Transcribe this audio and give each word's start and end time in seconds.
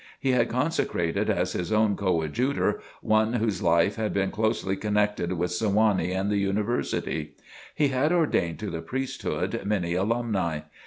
He 0.19 0.31
had 0.31 0.49
consecrated 0.49 1.29
as 1.29 1.53
his 1.53 1.71
own 1.71 1.95
coadjutor 1.95 2.81
one 3.03 3.33
whose 3.33 3.61
life 3.61 3.97
had 3.97 4.13
been 4.15 4.31
closely 4.31 4.75
connected 4.75 5.33
with 5.33 5.51
Sewanee 5.51 6.11
and 6.11 6.31
the 6.31 6.39
University. 6.39 7.35
He 7.75 7.89
had 7.89 8.11
ordained 8.11 8.57
to 8.61 8.71
the 8.71 8.81
priesthood 8.81 9.61
many 9.63 9.93
alumni. 9.93 10.61